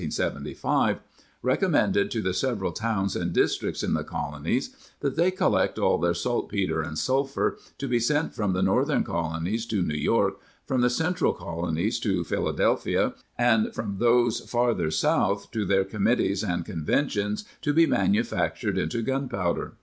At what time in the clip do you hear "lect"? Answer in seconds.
5.51-5.77